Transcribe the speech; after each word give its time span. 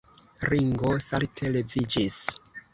Ringo 0.51 0.95
salte 1.09 1.53
leviĝis. 1.59 2.21